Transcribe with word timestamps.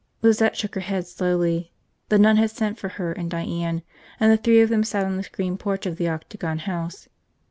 Lizette 0.23 0.57
shook 0.57 0.73
her 0.73 0.81
head 0.81 1.05
slowly. 1.05 1.71
The 2.09 2.17
nun 2.17 2.37
had 2.37 2.49
sent 2.49 2.79
for 2.79 2.87
her 2.89 3.11
and 3.13 3.29
Diane, 3.29 3.83
and 4.19 4.31
the 4.31 4.37
three 4.37 4.61
of 4.61 4.69
them 4.69 4.83
sat 4.83 5.05
on 5.05 5.15
the 5.15 5.21
screened 5.21 5.59
porch 5.59 5.85
of 5.85 5.97
the 5.97 6.09
Octagon 6.09 6.57
House. 6.57 7.07